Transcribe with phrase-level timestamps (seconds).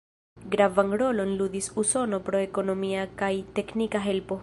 [0.55, 4.39] Gravan rolon ludis Usono pro ekonomia kaj teknika helpo.